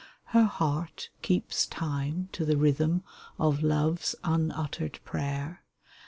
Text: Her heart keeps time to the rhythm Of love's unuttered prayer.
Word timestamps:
Her 0.33 0.45
heart 0.45 1.11
keeps 1.21 1.67
time 1.67 2.29
to 2.31 2.43
the 2.43 2.57
rhythm 2.57 3.03
Of 3.37 3.61
love's 3.61 4.15
unuttered 4.23 4.99
prayer. 5.05 5.61